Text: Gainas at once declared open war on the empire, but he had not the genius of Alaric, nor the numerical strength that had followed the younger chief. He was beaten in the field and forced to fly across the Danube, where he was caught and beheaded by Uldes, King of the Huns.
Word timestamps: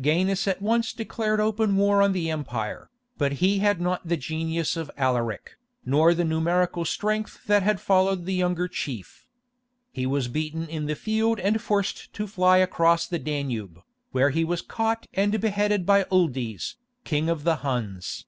Gainas 0.00 0.48
at 0.48 0.60
once 0.60 0.92
declared 0.92 1.38
open 1.38 1.76
war 1.76 2.02
on 2.02 2.10
the 2.10 2.28
empire, 2.28 2.90
but 3.18 3.34
he 3.34 3.60
had 3.60 3.80
not 3.80 4.04
the 4.04 4.16
genius 4.16 4.76
of 4.76 4.90
Alaric, 4.96 5.56
nor 5.84 6.12
the 6.12 6.24
numerical 6.24 6.84
strength 6.84 7.44
that 7.46 7.62
had 7.62 7.80
followed 7.80 8.24
the 8.26 8.34
younger 8.34 8.66
chief. 8.66 9.28
He 9.92 10.04
was 10.04 10.26
beaten 10.26 10.68
in 10.68 10.86
the 10.86 10.96
field 10.96 11.38
and 11.38 11.62
forced 11.62 12.12
to 12.14 12.26
fly 12.26 12.56
across 12.58 13.06
the 13.06 13.20
Danube, 13.20 13.78
where 14.10 14.30
he 14.30 14.42
was 14.42 14.60
caught 14.60 15.06
and 15.14 15.40
beheaded 15.40 15.86
by 15.86 16.02
Uldes, 16.10 16.74
King 17.04 17.28
of 17.28 17.44
the 17.44 17.58
Huns. 17.62 18.26